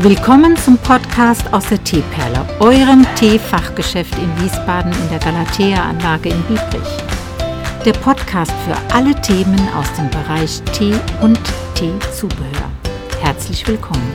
Willkommen 0.00 0.54
zum 0.58 0.76
Podcast 0.76 1.50
aus 1.54 1.70
der 1.70 1.82
Teeperle, 1.82 2.46
eurem 2.60 3.06
Teefachgeschäft 3.14 4.14
in 4.18 4.42
Wiesbaden 4.42 4.92
in 4.92 5.08
der 5.08 5.18
Galatea-Anlage 5.18 6.28
in 6.28 6.42
Biebrich. 6.42 6.88
Der 7.82 7.94
Podcast 7.94 8.52
für 8.66 8.76
alle 8.94 9.18
Themen 9.22 9.58
aus 9.74 9.90
dem 9.94 10.10
Bereich 10.10 10.60
Tee 10.74 10.92
und 11.22 11.40
Teezubehör. 11.74 12.70
Herzlich 13.22 13.66
willkommen. 13.66 14.12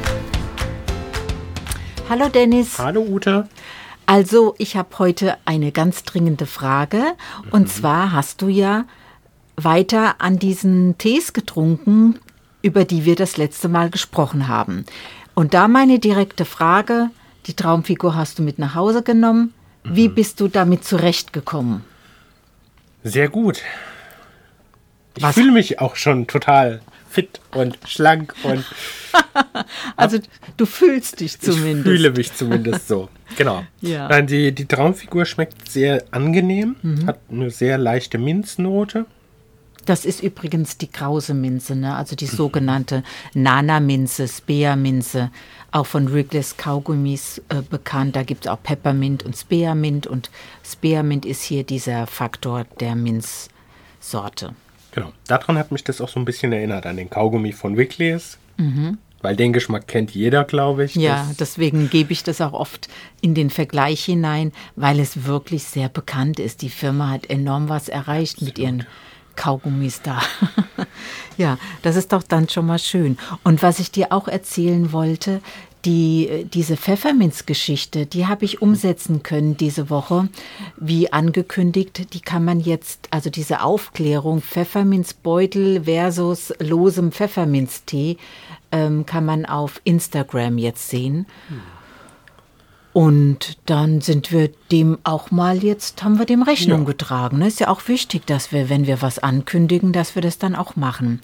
Hallo 2.08 2.30
Dennis. 2.30 2.78
Hallo 2.78 3.02
Ute. 3.02 3.50
Also, 4.06 4.54
ich 4.60 4.78
habe 4.78 5.00
heute 5.00 5.38
eine 5.46 5.72
ganz 5.72 6.04
dringende 6.04 6.46
Frage. 6.46 7.16
Und 7.50 7.70
zwar 7.70 8.12
hast 8.12 8.44
du 8.44 8.50
ja 8.50 8.86
weiter 9.56 10.16
an 10.20 10.38
diesen 10.38 11.00
Tees 11.00 11.34
getrunken, 11.34 12.20
über 12.62 12.86
die 12.86 13.06
wir 13.06 13.16
das 13.16 13.38
letzte 13.38 13.68
Mal 13.68 13.90
gesprochen 13.90 14.48
haben. 14.48 14.86
Und 15.36 15.54
da 15.54 15.68
meine 15.68 16.00
direkte 16.00 16.46
Frage, 16.46 17.10
die 17.48 17.54
Traumfigur 17.56 18.16
hast 18.16 18.40
du 18.40 18.44
mit 18.44 18.60
nach 18.60 18.76
Hause 18.76 19.02
genommen. 19.04 19.54
Wie 19.84 20.08
bist 20.10 20.40
du 20.40 20.48
damit 20.48 20.84
zurechtgekommen? 20.84 21.84
Sehr 23.04 23.30
gut. 23.30 23.62
Ich 25.18 25.26
fühle 25.26 25.52
mich 25.52 25.80
auch 25.80 25.96
schon 25.96 26.28
total 26.28 26.82
fit 27.10 27.42
und 27.54 27.78
schlank 27.86 28.34
und 28.44 28.64
Also 29.98 30.20
du 30.58 30.66
fühlst 30.66 31.20
dich 31.20 31.40
zumindest. 31.40 31.78
ich 31.80 31.84
fühle 31.84 32.12
mich 32.12 32.34
zumindest 32.34 32.88
so. 32.88 33.10
Genau. 33.38 33.66
Ja. 33.82 34.08
Nein, 34.08 34.28
die, 34.28 34.52
die 34.54 34.66
Traumfigur 34.66 35.26
schmeckt 35.26 35.70
sehr 35.70 36.04
angenehm, 36.12 36.76
Mhm. 36.84 37.08
hat 37.08 37.20
eine 37.30 37.50
sehr 37.50 37.78
leichte 37.78 38.18
Minznote. 38.20 39.06
Das 39.86 40.06
ist 40.06 40.22
übrigens 40.22 40.78
die 40.78 40.88
krause 40.88 41.34
Minze, 41.34 41.76
ne? 41.76 41.96
also 41.96 42.16
die 42.16 42.28
sogenannte 42.28 43.04
Nana-Minze, 43.34 44.28
Spearminze, 44.28 45.32
auch 45.72 45.86
von 45.86 46.12
Wrigley's 46.14 46.58
Kaugummis 46.58 47.42
äh, 47.50 47.62
bekannt. 47.68 48.16
Da 48.16 48.24
gibt 48.24 48.46
es 48.46 48.52
auch 48.52 48.62
Peppermint 48.62 49.24
und 49.24 49.36
Spearmint 49.36 50.06
und 50.06 50.30
Spearmint 50.64 51.26
ist 51.26 51.42
hier 51.44 51.64
dieser 51.64 52.06
Faktor 52.08 52.66
der 52.80 52.96
Minzsorte. 52.96 54.54
Genau. 54.92 55.14
Daran 55.28 55.58
hat 55.58 55.72
mich 55.72 55.84
das 55.84 56.02
auch 56.02 56.10
so 56.10 56.20
ein 56.20 56.26
bisschen 56.26 56.52
erinnert 56.52 56.86
an 56.86 56.98
den 56.98 57.10
Kaugummi 57.10 57.54
von 57.54 57.78
Wickleys. 57.78 58.38
Weil 59.22 59.36
den 59.36 59.54
Geschmack 59.54 59.88
kennt 59.88 60.12
jeder, 60.12 60.44
glaube 60.44 60.86
ich. 60.86 60.96
Mhm. 60.96 61.02
Ja, 61.02 61.32
deswegen 61.40 61.90
gebe 61.90 62.12
ich 62.12 62.24
das 62.24 62.42
auch 62.42 62.54
oft 62.54 62.90
in 63.22 63.36
den 63.36 63.50
Vergleich 63.50 64.04
hinein, 64.04 64.52
weil 64.76 65.00
es 65.00 65.26
wirklich 65.26 65.64
sehr 65.64 65.90
bekannt 65.90 66.40
ist. 66.40 66.62
Die 66.62 66.70
Firma 66.70 67.10
hat 67.10 67.30
enorm 67.30 67.70
was 67.70 67.88
erreicht 67.88 68.42
mit 68.42 68.58
ihren 68.58 68.86
Kaugummis 69.36 70.02
da. 70.02 70.22
ja, 71.38 71.58
das 71.82 71.96
ist 71.96 72.14
doch 72.14 72.24
dann 72.24 72.50
schon 72.50 72.66
mal 72.66 72.80
schön. 72.80 73.18
Und 73.44 73.64
was 73.64 73.80
ich 73.80 73.92
dir 73.92 74.12
auch 74.12 74.28
erzählen 74.28 74.92
wollte, 74.92 75.42
die, 75.86 76.46
diese 76.54 76.78
Pfefferminzgeschichte, 76.78 78.06
die 78.06 78.28
habe 78.28 78.46
ich 78.46 78.62
umsetzen 78.62 79.24
können 79.24 79.58
diese 79.58 79.90
Woche, 79.90 80.30
wie 80.78 81.12
angekündigt. 81.12 82.14
Die 82.14 82.20
kann 82.20 82.46
man 82.46 82.60
jetzt, 82.60 83.08
also 83.12 83.30
diese 83.30 83.64
Aufklärung 83.64 84.42
Pfefferminzbeutel 84.42 85.86
versus 85.86 86.54
losem 86.60 87.12
Pfefferminztee, 87.12 88.18
ähm, 88.72 89.06
kann 89.06 89.26
man 89.26 89.46
auf 89.46 89.82
Instagram 89.84 90.58
jetzt 90.58 90.90
sehen. 90.90 91.26
Und 92.94 93.58
dann 93.68 94.02
sind 94.02 94.32
wir 94.32 94.50
dem 94.72 94.98
auch 95.06 95.32
mal 95.32 95.64
jetzt, 95.64 96.04
haben 96.04 96.20
wir 96.20 96.26
dem 96.26 96.44
Rechnung 96.44 96.80
Ja. 96.82 96.86
getragen. 96.86 97.38
ne? 97.40 97.48
Ist 97.48 97.60
ja 97.62 97.70
auch 97.70 97.88
wichtig, 97.88 98.26
dass 98.28 98.52
wir, 98.52 98.70
wenn 98.70 98.86
wir 98.86 99.02
was 99.02 99.18
ankündigen, 99.20 99.94
dass 99.94 100.16
wir 100.16 100.22
das 100.22 100.38
dann 100.40 100.56
auch 100.56 100.76
machen. 100.76 101.22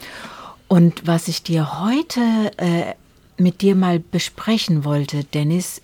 Und 0.70 1.06
was 1.08 1.28
ich 1.28 1.44
dir 1.44 1.82
heute 1.82 2.22
äh, 2.58 2.94
mit 3.38 3.62
dir 3.62 3.76
mal 3.76 4.00
besprechen 4.00 4.86
wollte, 4.86 5.24
Dennis, 5.26 5.82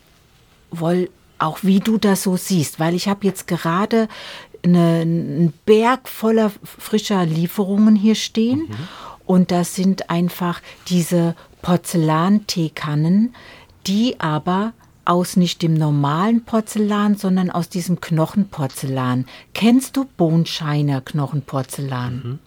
woll, 0.72 1.09
auch 1.38 1.59
wie 1.64 1.80
du 1.81 1.97
das 1.97 2.24
so 2.24 2.38
siehst, 2.38 2.80
weil 2.80 2.96
ich 2.96 3.07
habe 3.09 3.25
jetzt 3.25 3.47
gerade 3.47 4.07
eine, 4.63 5.02
einen 5.02 5.53
Berg 5.66 6.07
voller 6.07 6.52
frischer 6.63 7.25
Lieferungen 7.25 7.96
hier 7.97 8.16
stehen 8.16 8.68
und 9.25 9.52
das 9.52 9.75
sind 9.75 10.09
einfach 10.09 10.62
diese 10.88 11.36
Porzellanteekannen, 11.62 13.36
die 13.88 14.19
aber 14.19 14.74
aus 15.06 15.36
nicht 15.36 15.62
dem 15.62 15.74
normalen 15.74 16.44
Porzellan, 16.44 17.16
sondern 17.16 17.50
aus 17.50 17.69
diesem 17.69 18.00
Knochenporzellan. 18.02 19.25
Kennst 19.53 19.97
du 19.97 20.06
Bonscheiner 20.06 21.02
Knochenporzellan? 21.02 22.40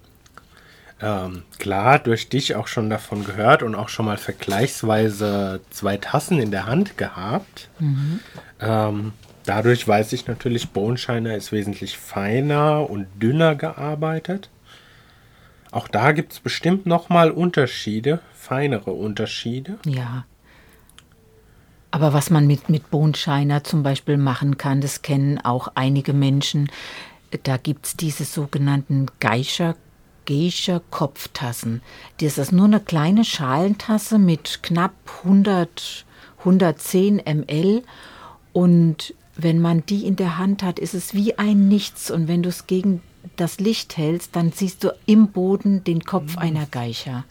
Ähm, 1.02 1.42
klar, 1.58 1.98
durch 1.98 2.30
dich 2.30 2.54
auch 2.54 2.68
schon 2.68 2.88
davon 2.88 3.24
gehört 3.24 3.62
und 3.62 3.74
auch 3.74 3.90
schon 3.90 4.06
mal 4.06 4.16
vergleichsweise 4.16 5.60
zwei 5.70 5.98
Tassen 5.98 6.38
in 6.38 6.50
der 6.50 6.66
Hand 6.66 6.96
gehabt. 6.96 7.68
Ähm, 8.60 9.12
dadurch 9.44 9.86
weiß 9.86 10.14
ich 10.14 10.26
natürlich, 10.26 10.70
Boneshiner 10.70 11.36
ist 11.36 11.52
wesentlich 11.52 11.98
feiner 11.98 12.88
und 12.88 13.06
dünner 13.20 13.54
gearbeitet. 13.54 14.48
Auch 15.70 15.88
da 15.88 16.12
gibt 16.12 16.32
es 16.32 16.40
bestimmt 16.40 16.86
nochmal 16.86 17.30
Unterschiede, 17.30 18.20
feinere 18.32 18.92
Unterschiede. 18.92 19.78
Ja. 19.84 20.24
Aber 21.90 22.12
was 22.12 22.30
man 22.30 22.46
mit, 22.46 22.68
mit 22.68 22.90
Bonscheiner 22.90 23.64
zum 23.64 23.82
Beispiel 23.82 24.16
machen 24.16 24.58
kann, 24.58 24.80
das 24.80 25.02
kennen 25.02 25.38
auch 25.38 25.68
einige 25.74 26.12
Menschen. 26.12 26.68
Da 27.42 27.56
gibt 27.56 27.86
es 27.86 27.96
diese 27.96 28.24
sogenannten 28.24 29.06
Geischer, 29.20 29.76
Geischer 30.26 30.82
Kopftassen. 30.90 31.82
Das 32.20 32.38
ist 32.38 32.52
nur 32.52 32.66
eine 32.66 32.80
kleine 32.80 33.24
Schalentasse 33.24 34.18
mit 34.18 34.62
knapp 34.62 34.94
100, 35.24 36.04
110 36.40 37.22
ml. 37.24 37.82
Und 38.52 39.14
wenn 39.36 39.60
man 39.60 39.84
die 39.86 40.06
in 40.06 40.16
der 40.16 40.38
Hand 40.38 40.62
hat, 40.62 40.78
ist 40.78 40.94
es 40.94 41.14
wie 41.14 41.38
ein 41.38 41.68
Nichts. 41.68 42.10
Und 42.10 42.26
wenn 42.28 42.42
du 42.42 42.48
es 42.48 42.66
gegen 42.66 43.02
das 43.36 43.60
Licht 43.60 43.96
hältst, 43.96 44.34
dann 44.34 44.52
siehst 44.52 44.82
du 44.84 44.94
im 45.06 45.28
Boden 45.28 45.84
den 45.84 46.04
Kopf 46.04 46.36
einer 46.38 46.66
Geicher. 46.66 47.24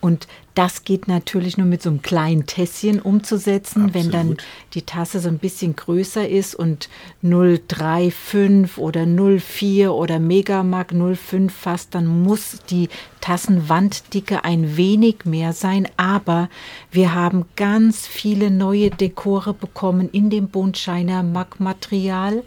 Und 0.00 0.28
das 0.54 0.84
geht 0.84 1.08
natürlich 1.08 1.58
nur 1.58 1.66
mit 1.66 1.82
so 1.82 1.90
einem 1.90 2.02
kleinen 2.02 2.46
Tässchen 2.46 3.00
umzusetzen, 3.00 3.92
wenn 3.94 4.10
dann 4.10 4.32
Absolut. 4.32 4.44
die 4.74 4.82
Tasse 4.82 5.20
so 5.20 5.28
ein 5.28 5.38
bisschen 5.38 5.76
größer 5.76 6.26
ist 6.26 6.54
und 6.54 6.88
035 7.22 8.78
oder 8.78 9.06
04 9.06 9.92
oder 9.92 10.18
Megamark 10.18 10.92
05 10.92 11.52
fast, 11.52 11.94
dann 11.94 12.06
muss 12.06 12.58
die 12.70 12.88
Tassenwanddicke 13.20 14.44
ein 14.44 14.76
wenig 14.76 15.24
mehr 15.24 15.52
sein. 15.52 15.86
Aber 15.98 16.48
wir 16.90 17.14
haben 17.14 17.44
ganz 17.56 18.06
viele 18.06 18.50
neue 18.50 18.90
Dekore 18.90 19.52
bekommen 19.52 20.08
in 20.10 20.30
dem 20.30 20.48
Bonscheiner 20.48 21.22
Mack-Material. 21.22 22.42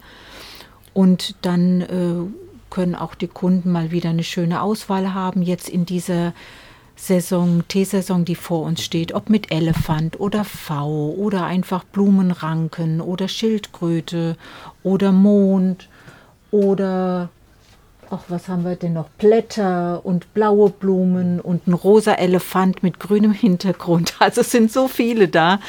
Und 0.92 1.34
dann 1.42 1.80
äh, 1.80 2.70
können 2.70 2.94
auch 2.94 3.14
die 3.14 3.28
Kunden 3.28 3.70
mal 3.70 3.92
wieder 3.92 4.10
eine 4.10 4.24
schöne 4.24 4.60
Auswahl 4.60 5.14
haben, 5.14 5.42
jetzt 5.42 5.68
in 5.68 5.86
dieser 5.86 6.32
Saison, 6.96 7.64
Teesaison, 7.68 8.24
die 8.24 8.34
vor 8.34 8.62
uns 8.62 8.82
steht, 8.82 9.12
ob 9.14 9.28
mit 9.28 9.50
Elefant 9.50 10.20
oder 10.20 10.44
V 10.44 11.14
oder 11.16 11.44
einfach 11.44 11.84
Blumenranken 11.84 13.00
oder 13.00 13.28
Schildkröte 13.28 14.36
oder 14.82 15.12
Mond 15.12 15.88
oder 16.50 17.28
ach, 18.10 18.22
was 18.28 18.48
haben 18.48 18.64
wir 18.64 18.76
denn 18.76 18.92
noch? 18.92 19.08
Blätter 19.10 20.04
und 20.04 20.32
blaue 20.34 20.70
Blumen 20.70 21.40
und 21.40 21.66
ein 21.66 21.72
rosa 21.72 22.12
Elefant 22.12 22.82
mit 22.82 23.00
grünem 23.00 23.32
Hintergrund. 23.32 24.14
Also 24.24 24.40
es 24.40 24.50
sind 24.50 24.72
so 24.72 24.88
viele 24.88 25.28
da. 25.28 25.60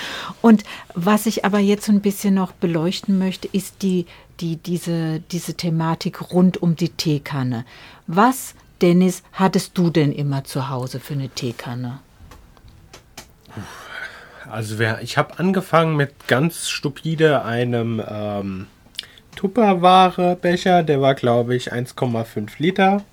Und 0.41 0.63
was 0.93 1.25
ich 1.25 1.43
aber 1.43 1.59
jetzt 1.59 1.85
so 1.85 1.91
ein 1.91 2.01
bisschen 2.01 2.35
noch 2.35 2.51
beleuchten 2.53 3.17
möchte, 3.17 3.49
ist 3.51 3.81
die, 3.81 4.05
die, 4.39 4.57
diese, 4.57 5.19
diese 5.31 5.55
Thematik 5.55 6.31
rund 6.31 6.61
um 6.61 6.75
die 6.75 6.89
Teekanne. 6.89 7.65
Was, 8.07 8.53
Dennis, 8.81 9.23
hattest 9.33 9.77
du 9.77 9.89
denn 9.89 10.11
immer 10.11 10.43
zu 10.43 10.69
Hause 10.69 10.99
für 10.99 11.13
eine 11.13 11.29
Teekanne? 11.29 11.99
Also 14.49 14.77
wer, 14.79 15.01
ich 15.01 15.17
habe 15.17 15.39
angefangen 15.39 15.95
mit 15.95 16.27
ganz 16.27 16.69
stupide 16.69 17.43
einem 17.43 18.01
ähm, 18.07 18.67
Tupperware-Becher, 19.35 20.83
der 20.83 21.01
war 21.01 21.15
glaube 21.15 21.55
ich 21.55 21.73
1,5 21.73 22.49
Liter. 22.57 23.03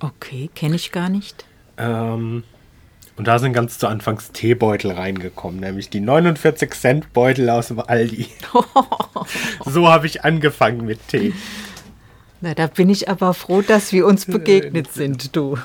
Okay, 0.00 0.50
kenne 0.54 0.76
ich 0.76 0.92
gar 0.92 1.08
nicht. 1.08 1.44
Ähm, 1.78 2.44
und 3.16 3.28
da 3.28 3.38
sind 3.38 3.52
ganz 3.52 3.78
zu 3.78 3.88
Anfangs 3.88 4.32
Teebeutel 4.32 4.92
reingekommen, 4.92 5.60
nämlich 5.60 5.90
die 5.90 6.00
49 6.00 6.70
Cent 6.72 7.12
Beutel 7.12 7.50
aus 7.50 7.68
dem 7.68 7.80
Aldi. 7.80 8.28
so 9.64 9.88
habe 9.88 10.06
ich 10.06 10.24
angefangen 10.24 10.84
mit 10.84 11.08
Tee. 11.08 11.32
Na, 12.42 12.54
da 12.54 12.66
bin 12.66 12.90
ich 12.90 13.08
aber 13.08 13.34
froh, 13.34 13.62
dass 13.62 13.92
wir 13.92 14.04
uns 14.04 14.26
begegnet 14.26 14.92
sind, 14.92 15.34
du. 15.34 15.56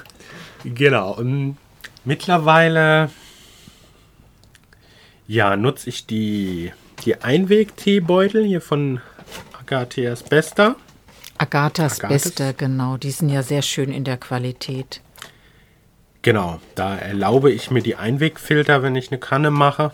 Genau. 0.63 1.13
Und 1.13 1.57
mittlerweile 2.06 3.09
ja, 5.27 5.57
nutze 5.57 5.89
ich 5.89 6.06
die, 6.06 6.71
die 7.03 7.21
Einweg-Teebeutel 7.21 8.45
hier 8.45 8.62
von 8.62 9.01
Agatheas 9.59 10.24
Besta. 10.24 10.75
Agathas 11.38 12.00
Agathas. 12.00 12.24
Beste, 12.24 12.53
genau. 12.53 12.97
Die 12.97 13.12
sind 13.12 13.29
ja 13.29 13.44
sehr 13.44 13.62
schön 13.62 13.91
in 13.91 14.03
der 14.03 14.18
Qualität. 14.18 15.01
Genau, 16.21 16.59
da 16.75 16.95
erlaube 16.95 17.51
ich 17.51 17.71
mir 17.71 17.81
die 17.81 17.95
Einwegfilter, 17.95 18.83
wenn 18.83 18.95
ich 18.95 19.12
eine 19.12 19.19
Kanne 19.19 19.51
mache. 19.51 19.91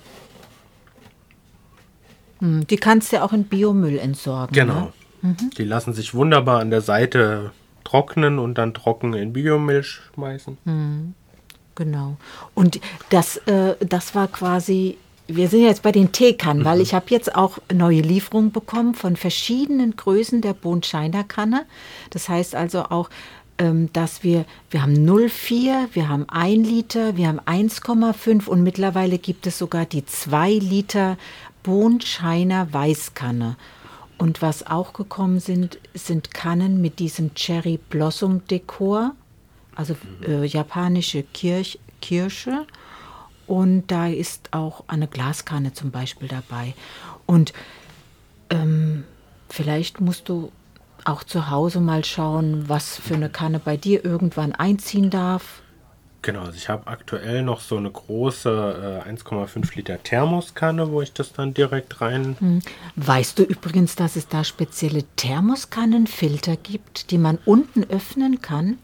Hm, 2.39 2.68
Die 2.68 2.77
kannst 2.77 3.12
du 3.12 3.18
ja 3.18 3.24
auch 3.24 3.33
in 3.33 3.45
Biomüll 3.45 3.97
entsorgen. 3.97 4.53
Genau. 4.53 4.80
Ne? 4.81 4.94
Die 5.58 5.64
lassen 5.64 5.94
sich 5.94 6.14
wunderbar 6.14 6.60
an 6.60 6.70
der 6.70 6.81
Seite 6.81 7.52
trocknen 7.84 8.40
und 8.40 8.58
dann 8.58 8.74
trocken 8.74 9.14
in 9.14 9.34
Biomilch 9.34 10.00
schmeißen. 10.14 10.58
Genau. 11.75 12.18
Und 12.54 12.80
das, 13.10 13.38
äh, 13.38 13.75
das 13.80 14.16
war 14.16 14.28
quasi, 14.28 14.98
wir 15.28 15.48
sind 15.48 15.64
jetzt 15.64 15.81
bei 15.81 15.92
den 15.92 16.12
Teekannen, 16.12 16.66
weil 16.66 16.81
ich 16.81 16.94
habe 16.94 17.06
jetzt 17.10 17.36
auch 17.36 17.58
neue 17.74 18.02
Lieferungen 18.02 18.52
bekommen 18.52 18.94
von 18.94 19.16
verschiedenen 19.16 19.96
Größen 19.96 20.42
der 20.42 20.54
Bohnscheiner 20.54 21.24
Kanne. 21.24 21.66
Das 22.10 22.30
heißt 22.30 22.54
also 22.56 22.84
auch, 22.84 23.10
ähm, 23.58 23.90
dass 23.94 24.24
wir, 24.24 24.46
wir 24.69 24.81
haben 24.81 24.94
0,4, 24.94 25.90
wir 25.94 26.10
haben 26.10 26.28
1 26.28 26.68
Liter, 26.68 27.18
wir 27.18 27.28
haben 27.28 27.40
1,5 27.40 28.48
und 28.48 28.64
mittlerweile 28.64 29.18
gibt 29.18 29.48
es 29.48 29.58
sogar 29.58 29.86
die 29.86 30.06
2 30.06 30.54
Liter 30.54 31.18
Bohnscheiner 31.64 32.72
Weißkanne. 32.74 33.56
Und 34.24 34.42
was 34.42 34.66
auch 34.66 34.94
gekommen 34.94 35.42
sind, 35.42 35.80
sind 35.94 36.34
Kannen 36.34 36.80
mit 36.80 37.00
diesem 37.00 37.36
Cherry 37.36 37.78
Blossom 37.90 38.48
Dekor, 38.48 39.12
also 39.75 39.98
äh, 40.25 40.46
japanische 40.46 41.24
Kirch, 41.24 41.78
Kirsche. 42.02 42.66
Und 43.48 43.88
da 43.88 44.08
ist 44.08 44.54
auch 44.54 44.86
eine 44.88 45.10
Glaskanne 45.10 45.74
zum 45.74 45.92
Beispiel 45.92 46.30
dabei. 46.30 46.74
Und 47.25 47.52
ähm, 48.50 49.04
vielleicht 49.50 50.00
musst 50.00 50.30
du 50.30 50.54
auch 51.04 51.26
zu 51.26 51.50
Hause 51.50 51.81
mal 51.81 52.06
schauen, 52.06 52.69
was 52.69 52.96
für 52.96 53.16
eine 53.16 53.30
Kanne 53.30 53.60
bei 53.60 53.76
dir 53.76 54.06
irgendwann 54.06 54.56
einziehen 54.56 55.10
darf. 55.10 55.62
Genau, 56.24 56.40
also 56.42 56.54
ich 56.56 56.70
habe 56.70 56.88
aktuell 56.88 57.44
noch 57.44 57.60
so 57.60 57.78
eine 57.78 57.92
große 57.92 59.04
äh, 59.06 59.10
1,5 59.10 59.75
Liter 59.75 60.02
Thermoskanne, 60.02 60.90
wo 60.90 61.02
ich 61.02 61.14
das 61.14 61.34
dann 61.34 61.54
direkt 61.54 62.02
rein. 62.02 62.62
Weißt 62.96 63.38
du 63.38 63.44
übrigens, 63.44 63.96
dass 63.96 64.16
es 64.16 64.28
da 64.30 64.44
spezielle 64.44 65.04
Thermoskannenfilter 65.18 66.56
gibt, 66.56 67.12
die 67.12 67.18
man 67.18 67.38
unten 67.46 67.84
öffnen 67.84 68.42
kann? 68.42 68.78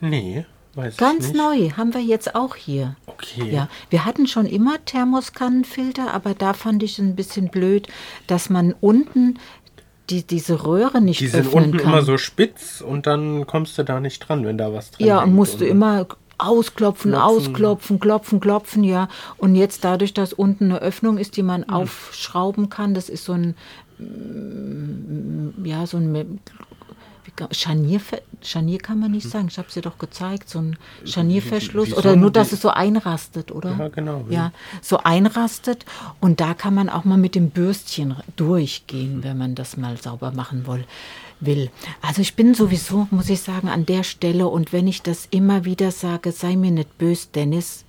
Nee, 0.00 0.44
weiß 0.74 0.96
Ganz 0.98 1.28
ich 1.28 1.32
nicht. 1.32 1.42
neu, 1.42 1.70
haben 1.70 1.94
wir 1.94 2.02
jetzt 2.02 2.34
auch 2.34 2.54
hier. 2.54 2.96
Okay. 3.06 3.50
Ja, 3.50 3.68
wir 3.90 4.04
hatten 4.04 4.26
schon 4.26 4.46
immer 4.46 4.76
Thermoskannenfilter, 4.84 6.12
aber 6.12 6.34
da 6.34 6.52
fand 6.52 6.82
ich 6.82 6.92
es 6.92 6.98
ein 6.98 7.16
bisschen 7.16 7.48
blöd, 7.48 7.88
dass 8.26 8.50
man 8.50 8.74
unten 8.80 9.38
die, 10.10 10.22
diese 10.22 10.64
Röhre 10.64 11.00
nicht 11.00 11.20
Die 11.20 11.26
sind 11.28 11.46
öffnen 11.46 11.64
unten 11.64 11.76
kann. 11.78 11.92
immer 11.92 12.02
so 12.02 12.16
spitz 12.18 12.80
und 12.80 13.06
dann 13.06 13.46
kommst 13.46 13.76
du 13.78 13.82
da 13.84 14.00
nicht 14.00 14.20
dran, 14.20 14.44
wenn 14.44 14.56
da 14.58 14.72
was 14.72 14.90
drin 14.92 15.06
Ja, 15.06 15.22
und 15.22 15.34
musst 15.34 15.60
du 15.60 15.66
immer 15.66 16.06
ausklopfen, 16.38 17.10
Klopfen. 17.12 17.36
ausklopfen, 17.36 18.00
klopfen, 18.00 18.40
klopfen, 18.40 18.84
ja. 18.84 19.08
Und 19.36 19.54
jetzt 19.54 19.84
dadurch, 19.84 20.14
dass 20.14 20.32
unten 20.32 20.64
eine 20.66 20.80
Öffnung 20.80 21.18
ist, 21.18 21.36
die 21.36 21.42
man 21.42 21.62
Hm. 21.62 21.70
aufschrauben 21.70 22.70
kann, 22.70 22.94
das 22.94 23.08
ist 23.08 23.24
so 23.24 23.32
ein, 23.32 23.54
mm, 23.98 25.64
ja, 25.64 25.86
so 25.86 25.96
ein 25.98 26.40
Scharnier, 27.50 28.00
Scharnier 28.42 28.78
kann 28.78 28.98
man 28.98 29.10
nicht 29.12 29.28
sagen, 29.28 29.48
ich 29.48 29.58
habe 29.58 29.68
es 29.68 29.74
dir 29.74 29.82
doch 29.82 29.98
gezeigt, 29.98 30.48
so 30.48 30.60
ein 30.60 30.76
Scharnierverschluss 31.04 31.90
wie 31.90 31.94
oder 31.94 32.16
nur, 32.16 32.30
dass 32.30 32.52
es 32.52 32.62
so 32.62 32.70
einrastet, 32.70 33.52
oder? 33.52 33.76
Ja, 33.78 33.88
genau. 33.88 34.24
Ja, 34.28 34.52
so 34.82 34.98
einrastet 34.98 35.84
und 36.20 36.40
da 36.40 36.54
kann 36.54 36.74
man 36.74 36.88
auch 36.88 37.04
mal 37.04 37.18
mit 37.18 37.34
dem 37.34 37.50
Bürstchen 37.50 38.16
durchgehen, 38.36 39.22
wenn 39.22 39.38
man 39.38 39.54
das 39.54 39.76
mal 39.76 39.96
sauber 39.96 40.32
machen 40.32 40.66
will. 40.66 40.84
will. 41.40 41.70
Also 42.02 42.22
ich 42.22 42.34
bin 42.34 42.54
sowieso, 42.54 43.08
muss 43.10 43.28
ich 43.30 43.40
sagen, 43.40 43.68
an 43.68 43.86
der 43.86 44.02
Stelle 44.02 44.48
und 44.48 44.72
wenn 44.72 44.86
ich 44.86 45.02
das 45.02 45.26
immer 45.30 45.64
wieder 45.64 45.90
sage, 45.90 46.32
sei 46.32 46.56
mir 46.56 46.70
nicht 46.70 46.98
böse, 46.98 47.28
Dennis, 47.34 47.84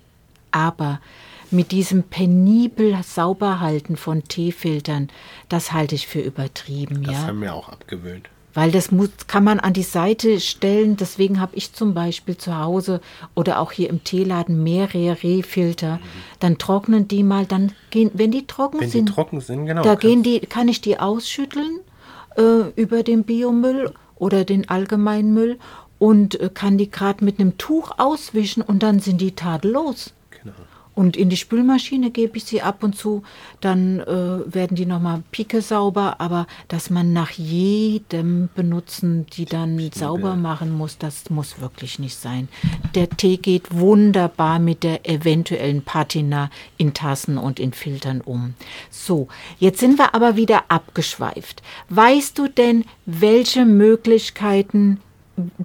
aber 0.51 1.00
mit 1.51 1.71
diesem 1.71 2.03
penibel 2.03 2.95
Sauberhalten 3.03 3.97
von 3.97 4.24
Teefiltern, 4.24 5.09
das 5.50 5.71
halte 5.71 5.95
ich 5.95 6.07
für 6.07 6.19
übertrieben, 6.19 7.03
Das 7.03 7.13
ja. 7.13 7.27
haben 7.27 7.41
wir 7.41 7.53
auch 7.56 7.69
abgewöhnt. 7.69 8.30
Weil 8.54 8.72
das 8.72 8.92
muss, 8.92 9.10
kann 9.28 9.44
man 9.44 9.60
an 9.60 9.74
die 9.74 9.84
Seite 9.84 10.40
stellen. 10.40 10.98
Deswegen 10.98 11.40
habe 11.40 11.56
ich 11.56 11.74
zum 11.74 11.94
Beispiel 11.94 12.36
zu 12.36 12.57
Hause 12.57 13.00
oder 13.36 13.60
auch 13.60 13.72
hier 13.72 13.90
im 13.90 14.04
Teeladen 14.04 14.63
mehrere 14.63 15.44
Filter. 15.44 16.00
Dann 16.40 16.57
trocknen 16.57 17.07
die 17.07 17.24
mal, 17.24 17.46
dann 17.46 17.74
gehen, 17.92 18.12
wenn 18.13 18.31
die 18.31 18.48
trocken 18.48 18.81
Wenn 18.81 18.90
sind, 18.90 19.10
die 19.10 19.13
trocken 19.13 19.42
sind, 19.42 19.66
genau. 19.66 19.84
da 19.84 19.96
gehen 19.96 20.24
die, 20.24 20.40
kann 20.40 20.68
ich 20.68 20.81
die 20.81 21.00
ausschütteln 21.00 21.80
äh, 22.38 22.69
über 22.75 23.04
den 23.04 23.24
Biomüll 23.24 23.94
oder 24.16 24.46
den 24.46 24.68
Allgemeinmüll 24.69 25.60
und 26.00 26.40
äh, 26.40 26.50
kann 26.51 26.78
die 26.78 26.90
gerade 26.90 27.24
mit 27.24 27.40
einem 27.40 27.57
Tuch 27.57 27.92
auswischen 27.98 28.63
und 28.63 28.81
dann 28.81 29.00
sind 29.00 29.22
die 29.22 29.36
tadellos. 29.36 30.13
Genau. 30.31 30.56
Und 31.00 31.16
in 31.16 31.30
die 31.30 31.38
Spülmaschine 31.38 32.12
gebe 32.12 32.36
ich 32.36 32.44
sie 32.44 32.62
ab 32.62 32.84
und 32.84 32.94
zu, 32.94 33.24
dann 33.62 34.01
äh, 34.01 34.54
werden 34.54 34.75
die 34.75 34.86
nochmal 34.86 35.24
pike 35.31 35.62
sauber, 35.62 36.19
aber 36.19 36.46
dass 36.68 36.90
man 36.90 37.13
nach 37.13 37.31
jedem 37.31 38.50
Benutzen 38.54 39.25
die 39.28 39.46
dann 39.46 39.80
sauber 39.96 40.36
machen 40.36 40.78
muss, 40.78 40.98
das 40.98 41.30
muss 41.30 41.62
wirklich 41.62 42.00
nicht 42.00 42.18
sein. 42.18 42.50
Der 42.96 43.10
Tee 43.10 43.38
geht 43.38 43.74
wunderbar 43.74 44.60
mit 44.60 44.84
der 44.84 45.10
eventuellen 45.10 45.84
Patina 45.84 46.50
in 46.75 46.94
Tassen 46.94 47.38
und 47.38 47.62
in 47.62 47.72
Filtern 47.72 48.19
um. 48.19 48.56
So, 48.90 49.30
jetzt 49.57 49.80
sind 49.80 49.98
wir 50.00 50.13
aber 50.13 50.36
wieder 50.36 50.66
abgeschweift. 50.68 51.63
Weißt 51.88 52.38
du 52.38 52.50
denn, 52.50 52.84
welche 53.06 53.63
Möglichkeiten 53.63 55.00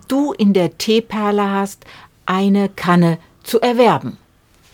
du 0.06 0.32
in 0.32 0.52
der 0.52 0.78
Teeperle 0.78 1.50
hast, 1.50 1.84
eine 2.24 2.68
Kanne 2.68 3.18
zu 3.42 3.60
erwerben? 3.60 4.16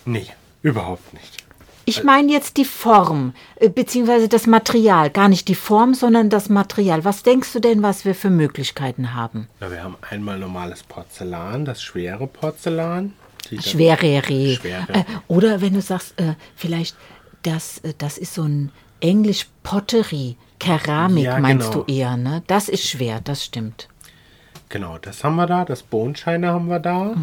Nee, 0.04 0.26
überhaupt 0.62 1.12
nicht. 1.12 1.44
Ich 1.86 2.04
meine 2.04 2.30
jetzt 2.30 2.56
die 2.56 2.64
Form, 2.64 3.34
äh, 3.56 3.68
beziehungsweise 3.68 4.28
das 4.28 4.46
Material. 4.46 5.10
Gar 5.10 5.28
nicht 5.28 5.48
die 5.48 5.54
Form, 5.54 5.94
sondern 5.94 6.30
das 6.30 6.48
Material. 6.48 7.04
Was 7.04 7.22
denkst 7.22 7.52
du 7.52 7.60
denn, 7.60 7.82
was 7.82 8.04
wir 8.04 8.14
für 8.14 8.30
Möglichkeiten 8.30 9.14
haben? 9.14 9.48
Na, 9.58 9.70
wir 9.70 9.82
haben 9.82 9.96
einmal 10.08 10.38
normales 10.38 10.82
Porzellan, 10.84 11.64
das 11.64 11.82
schwere 11.82 12.26
Porzellan. 12.26 13.14
Schwerere. 13.60 14.54
Schwere. 14.54 14.86
Äh, 14.92 15.04
oder 15.26 15.60
wenn 15.60 15.74
du 15.74 15.80
sagst, 15.82 16.20
äh, 16.20 16.34
vielleicht, 16.54 16.96
das, 17.42 17.78
äh, 17.78 17.94
das 17.98 18.18
ist 18.18 18.34
so 18.34 18.42
ein 18.42 18.70
Englisch 19.00 19.48
Pottery, 19.62 20.36
Keramik 20.60 21.24
Ja, 21.24 21.40
meinst 21.40 21.72
genau. 21.72 21.84
du 21.84 21.92
eher, 21.92 22.16
ne? 22.16 22.42
Das 22.46 22.68
ist 22.68 22.86
schwer, 22.86 23.20
das 23.22 23.44
stimmt. 23.44 23.88
Genau, 24.68 24.98
das 24.98 25.24
haben 25.24 25.34
wir 25.36 25.46
da. 25.46 25.64
Das 25.64 25.82
Bohnscheiner 25.82 26.52
haben 26.52 26.68
wir 26.68 26.78
da. 26.78 27.14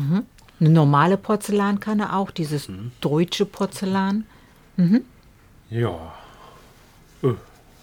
Eine 0.59 0.69
normale 0.69 1.17
Porzellankanne 1.17 2.15
auch, 2.15 2.31
dieses 2.31 2.67
Mhm. 2.67 2.91
deutsche 3.01 3.45
Porzellan. 3.45 4.25
Ja. 5.69 6.13
Äh, 7.23 7.33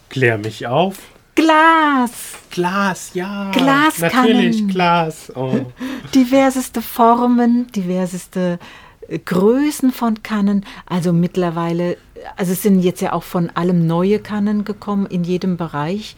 klär 0.08 0.38
mich 0.38 0.66
auf. 0.66 0.98
Glas! 1.34 2.34
Glas, 2.50 3.10
ja. 3.14 3.50
Glaskannen. 3.50 4.12
Natürlich, 4.36 4.68
Glas. 4.68 5.32
Oh. 5.34 5.66
diverseste 6.14 6.80
Formen, 6.80 7.66
diverseste 7.72 8.60
äh, 9.08 9.18
Größen 9.18 9.90
von 9.90 10.22
Kannen. 10.22 10.64
Also 10.86 11.12
mittlerweile, 11.12 11.96
also 12.36 12.52
es 12.52 12.62
sind 12.62 12.80
jetzt 12.80 13.00
ja 13.00 13.12
auch 13.12 13.24
von 13.24 13.50
allem 13.50 13.86
neue 13.88 14.20
Kannen 14.20 14.64
gekommen 14.64 15.06
in 15.06 15.24
jedem 15.24 15.56
Bereich. 15.56 16.14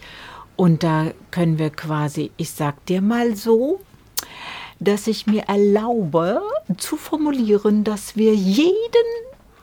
Und 0.55 0.83
da 0.83 1.07
können 1.31 1.57
wir 1.57 1.71
quasi, 1.71 2.31
ich 2.37 2.51
sag 2.51 2.85
dir 2.85 3.01
mal 3.01 3.35
so, 3.35 3.79
dass 4.79 5.07
ich 5.07 5.27
mir 5.27 5.43
erlaube 5.43 6.41
zu 6.77 6.97
formulieren, 6.97 7.83
dass 7.83 8.15
wir 8.15 8.33
jeden 8.33 8.87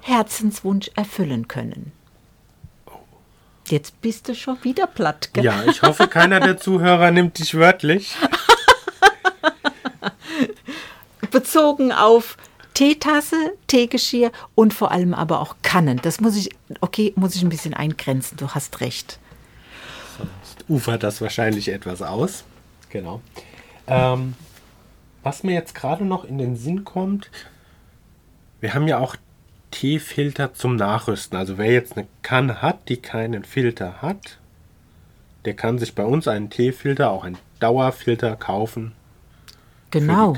Herzenswunsch 0.00 0.90
erfüllen 0.97 1.49
können. 1.49 1.92
Jetzt 3.66 4.00
bist 4.02 4.28
du 4.28 4.35
schon 4.35 4.62
wieder 4.62 4.87
platt. 4.87 5.30
Gell? 5.33 5.44
Ja, 5.44 5.64
ich 5.64 5.83
hoffe, 5.83 6.06
keiner 6.06 6.40
der 6.40 6.59
Zuhörer 6.59 7.11
nimmt 7.11 7.38
dich 7.38 7.54
wörtlich. 7.54 8.14
bezogen 11.35 11.90
auf 11.92 12.37
Teetasse, 12.75 13.52
Teegeschirr 13.66 14.33
und 14.54 14.73
vor 14.73 14.90
allem 14.90 15.14
aber 15.14 15.40
auch 15.40 15.56
Kannen. 15.62 16.00
Das 16.02 16.21
muss 16.21 16.37
ich, 16.37 16.50
okay, 16.80 17.12
muss 17.16 17.35
ich 17.35 17.42
ein 17.42 17.49
bisschen 17.49 17.75
eingrenzen. 17.75 18.37
Du 18.37 18.49
hast 18.50 18.80
recht. 18.80 19.18
Sonst 20.16 20.64
ufert 20.68 21.02
das 21.02 21.21
wahrscheinlich 21.21 21.68
etwas 21.68 22.02
aus. 22.02 22.44
Genau. 22.88 23.21
Ähm, 23.87 24.35
was 25.25 25.43
mir 25.43 25.52
jetzt 25.52 25.75
gerade 25.75 26.04
noch 26.04 26.25
in 26.25 26.38
den 26.38 26.57
Sinn 26.57 26.85
kommt, 26.85 27.31
wir 28.61 28.75
haben 28.75 28.88
ja 28.88 28.99
auch 28.99 29.16
Teefilter 29.71 30.54
zum 30.54 30.76
Nachrüsten. 30.76 31.37
Also 31.37 31.59
wer 31.59 31.73
jetzt 31.73 31.97
eine 31.97 32.07
Kanne 32.23 32.62
hat, 32.62 32.88
die 32.88 32.99
keinen 32.99 33.45
Filter 33.45 34.02
hat, 34.02 34.38
der 35.45 35.54
kann 35.54 35.78
sich 35.78 35.95
bei 35.95 36.04
uns 36.04 36.28
einen 36.28 36.50
Teefilter, 36.50 37.11
auch 37.11 37.25
einen 37.25 37.38
Dauerfilter 37.61 38.37
kaufen 38.37 38.93
Genau. 39.95 40.35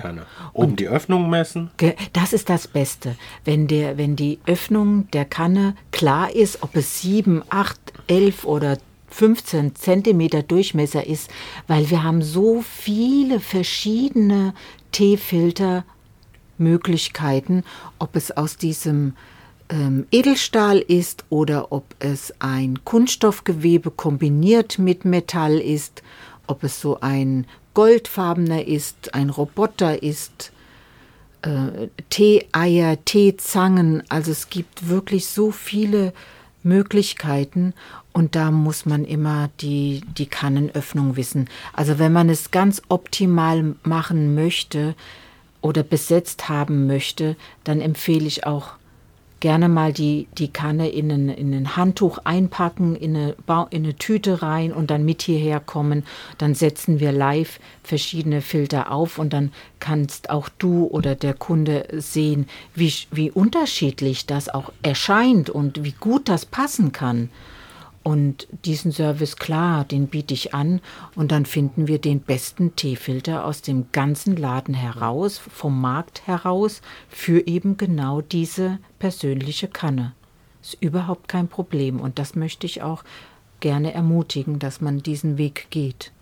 Oben 0.53 0.77
die 0.77 0.87
Öffnung 0.87 1.31
messen. 1.31 1.71
Das 2.13 2.35
ist 2.35 2.51
das 2.51 2.69
Beste. 2.69 3.17
Wenn, 3.47 3.67
der, 3.67 3.97
wenn 3.97 4.15
die 4.15 4.39
Öffnung 4.47 5.11
der 5.13 5.25
Kanne 5.25 5.75
klar 5.93 6.35
ist, 6.35 6.63
ob 6.63 6.77
es 6.77 7.01
7, 7.01 7.43
8, 7.49 7.79
11 8.07 8.45
oder 8.45 8.77
15 9.09 9.75
Zentimeter 9.75 10.43
Durchmesser 10.43 11.07
ist, 11.07 11.31
weil 11.67 11.91
wir 11.91 12.03
haben 12.03 12.23
so 12.23 12.63
viele 12.63 13.41
verschiedene 13.41 14.55
Teefiltermöglichkeiten, 14.93 17.65
ob 17.99 18.17
es 18.17 18.35
aus 18.37 18.57
diesem 18.57 19.15
ähm, 19.69 20.07
Edelstahl 20.11 20.79
ist 20.79 21.25
oder 21.29 21.73
ob 21.73 21.85
es 21.99 22.33
ein 22.39 22.85
Kunststoffgewebe 22.85 23.91
kombiniert 23.91 24.79
mit 24.79 25.05
Metall 25.05 25.59
ist, 25.59 26.03
ob 26.47 26.65
es 26.65 26.81
so 26.81 27.01
ein 27.01 27.47
goldfarbener 27.75 28.67
ist, 28.67 29.15
ein 29.15 29.31
Roboter 29.31 30.03
ist, 30.03 30.53
äh, 31.43 31.89
Teeeier, 32.11 33.05
Teezangen. 33.05 34.03
Also 34.09 34.33
es 34.33 34.49
gibt 34.49 34.89
wirklich 34.89 35.27
so 35.27 35.51
viele 35.51 36.13
Möglichkeiten 36.67 37.73
und 38.13 38.35
da 38.35 38.51
muss 38.51 38.85
man 38.85 39.07
immer 39.07 39.49
die, 39.61 40.03
die 40.19 40.27
Kannenöffnung 40.27 41.17
wissen. 41.17 41.49
Also 41.73 41.99
wenn 41.99 42.13
man 42.13 42.29
es 42.29 42.51
ganz 42.51 42.83
optimal 42.89 43.75
machen 43.83 44.35
möchte 44.35 44.95
oder 45.63 45.83
besetzt 45.83 46.51
haben 46.51 46.87
möchte, 46.87 47.37
dann 47.65 47.81
empfehle 47.81 48.27
ich 48.27 48.47
auch 48.47 48.73
gerne 49.41 49.69
mal 49.69 49.93
die, 49.93 50.29
die 50.39 50.49
Kanne 50.49 50.89
in 50.89 51.11
ein, 51.11 51.29
in 51.29 51.53
ein 51.53 51.77
Handtuch 51.77 52.19
einpacken, 52.25 52.97
in 52.97 53.17
eine, 53.17 53.37
in 53.71 53.85
eine 53.85 53.97
Tüte 53.97 54.43
rein 54.43 54.73
und 54.73 54.91
dann 54.91 55.05
mit 55.05 55.23
hierher 55.23 55.61
kommen. 55.61 56.05
Dann 56.39 56.55
setzen 56.55 57.01
wir 57.01 57.13
live 57.13 57.61
verschiedene 57.83 58.41
Filter 58.41 58.91
auf 58.91 59.19
und 59.19 59.33
dann 59.33 59.53
kannst 59.79 60.31
auch 60.31 60.49
du 60.49 60.87
oder 60.87 61.15
der 61.15 61.35
Kunde 61.35 61.87
sehen, 61.93 62.49
wie, 62.75 62.93
wie 63.11 63.31
unterschiedlich 63.31 64.27
das 64.27 64.49
auch 64.49 64.73
erscheint 64.83 65.51
und 65.51 65.85
wie 65.85 65.95
gut 65.99 66.29
das 66.29 66.47
passen 66.47 66.93
kann. 66.93 67.31
Und 68.07 68.47
diesen 68.65 68.93
Service, 68.93 69.35
klar, 69.35 69.85
den 69.85 70.07
biete 70.07 70.33
ich 70.33 70.55
an 70.55 70.81
und 71.17 71.33
dann 71.33 71.45
finden 71.45 71.89
wir 71.89 71.99
den 71.99 72.21
besten 72.21 72.77
Teefilter 72.77 73.45
aus 73.45 73.63
dem 73.63 73.87
ganzen 73.91 74.37
Laden 74.37 74.75
heraus, 74.75 75.39
vom 75.39 75.81
Markt 75.81 76.25
heraus, 76.29 76.83
für 77.09 77.49
eben 77.49 77.77
genau 77.79 78.21
diese 78.21 78.79
persönliche 79.01 79.67
Kanne. 79.67 80.13
Ist 80.63 80.77
überhaupt 80.81 81.27
kein 81.27 81.49
Problem 81.49 81.99
und 81.99 82.21
das 82.21 82.37
möchte 82.37 82.65
ich 82.65 82.81
auch 82.81 83.03
gerne 83.59 83.93
ermutigen, 83.93 84.61
dass 84.61 84.81
man 84.81 85.03
diesen 85.03 85.37
Weg 85.37 85.67
geht, 85.71 86.13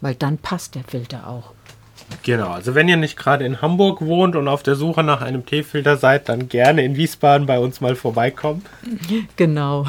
weil 0.00 0.14
dann 0.14 0.38
passt 0.38 0.76
der 0.76 0.84
Filter 0.84 1.26
auch. 1.26 1.52
Genau, 2.22 2.50
also 2.50 2.76
wenn 2.76 2.88
ihr 2.88 2.96
nicht 2.96 3.16
gerade 3.16 3.44
in 3.44 3.60
Hamburg 3.60 4.02
wohnt 4.02 4.36
und 4.36 4.46
auf 4.46 4.62
der 4.62 4.76
Suche 4.76 5.02
nach 5.02 5.20
einem 5.20 5.44
Teefilter 5.44 5.96
seid, 5.96 6.28
dann 6.28 6.48
gerne 6.48 6.84
in 6.84 6.94
Wiesbaden 6.94 7.48
bei 7.48 7.58
uns 7.58 7.80
mal 7.80 7.96
vorbeikommen. 7.96 8.64
Genau. 9.34 9.84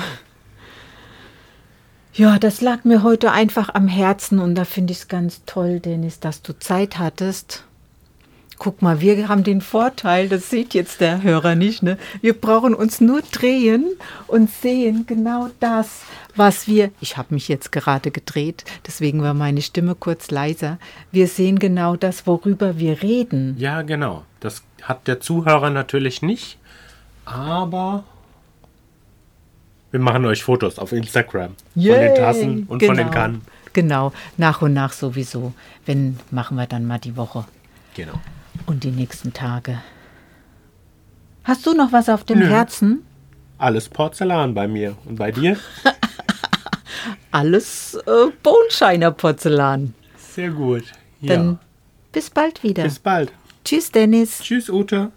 Ja, 2.13 2.39
das 2.39 2.61
lag 2.61 2.83
mir 2.85 3.03
heute 3.03 3.31
einfach 3.31 3.73
am 3.73 3.87
Herzen 3.87 4.39
und 4.39 4.55
da 4.55 4.65
finde 4.65 4.91
ich 4.91 4.99
es 4.99 5.07
ganz 5.07 5.43
toll, 5.45 5.79
Dennis, 5.79 6.19
dass 6.19 6.41
du 6.41 6.57
Zeit 6.57 6.97
hattest. 6.97 7.63
Guck 8.57 8.81
mal, 8.81 8.99
wir 8.99 9.29
haben 9.29 9.45
den 9.45 9.61
Vorteil, 9.61 10.27
das 10.27 10.49
sieht 10.49 10.73
jetzt 10.73 10.99
der 10.99 11.23
Hörer 11.23 11.55
nicht, 11.55 11.81
ne? 11.81 11.97
Wir 12.19 12.33
brauchen 12.33 12.73
uns 12.73 12.99
nur 12.99 13.21
drehen 13.21 13.85
und 14.27 14.49
sehen 14.49 15.05
genau 15.07 15.49
das, 15.61 16.01
was 16.35 16.67
wir. 16.67 16.91
Ich 16.99 17.15
habe 17.15 17.33
mich 17.33 17.47
jetzt 17.47 17.71
gerade 17.71 18.11
gedreht, 18.11 18.65
deswegen 18.85 19.21
war 19.21 19.33
meine 19.33 19.61
Stimme 19.61 19.95
kurz 19.95 20.29
leiser. 20.29 20.77
Wir 21.11 21.27
sehen 21.27 21.57
genau 21.57 21.95
das, 21.95 22.27
worüber 22.27 22.77
wir 22.79 23.01
reden. 23.01 23.55
Ja, 23.57 23.81
genau. 23.81 24.25
Das 24.41 24.63
hat 24.81 25.07
der 25.07 25.21
Zuhörer 25.21 25.69
natürlich 25.69 26.21
nicht, 26.21 26.57
aber 27.23 28.03
wir 29.91 29.99
machen 29.99 30.25
euch 30.25 30.43
Fotos 30.43 30.77
auf 30.77 30.91
Instagram 30.91 31.55
Yay, 31.75 31.93
von 31.93 32.01
den 32.01 32.15
Tassen 32.15 32.63
und 32.67 32.79
genau, 32.79 32.91
von 32.91 32.97
den 32.97 33.07
genau. 33.07 33.17
Kannen. 33.17 33.41
Genau, 33.73 34.13
nach 34.37 34.61
und 34.61 34.73
nach 34.73 34.93
sowieso. 34.93 35.53
Wenn, 35.85 36.19
machen 36.31 36.57
wir 36.57 36.67
dann 36.67 36.85
mal 36.85 36.99
die 36.99 37.15
Woche. 37.15 37.45
Genau. 37.95 38.19
Und 38.65 38.83
die 38.83 38.91
nächsten 38.91 39.33
Tage. 39.33 39.79
Hast 41.43 41.65
du 41.65 41.73
noch 41.73 41.91
was 41.91 42.09
auf 42.09 42.23
dem 42.23 42.39
Nö. 42.39 42.47
Herzen? 42.47 43.05
Alles 43.57 43.89
Porzellan 43.89 44.53
bei 44.53 44.67
mir. 44.67 44.95
Und 45.05 45.15
bei 45.15 45.31
dir? 45.31 45.57
Alles 47.31 47.95
äh, 47.95 48.31
Boneshiner 48.43 49.11
Porzellan. 49.11 49.93
Sehr 50.17 50.49
gut. 50.49 50.83
Ja. 51.21 51.35
Dann 51.35 51.59
bis 52.11 52.29
bald 52.29 52.63
wieder. 52.63 52.83
Bis 52.83 52.99
bald. 52.99 53.31
Tschüss, 53.63 53.91
Dennis. 53.91 54.39
Tschüss, 54.39 54.69
Ute. 54.69 55.11